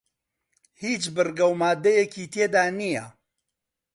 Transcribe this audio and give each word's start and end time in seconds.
هیچ 0.81 1.03
بڕگە 1.15 1.45
و 1.49 1.53
ماددەیەکی 1.61 2.29
تێدا 2.33 2.63
نییە 2.79 3.05